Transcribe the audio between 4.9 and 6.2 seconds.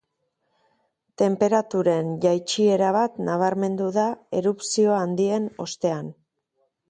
handien ostean.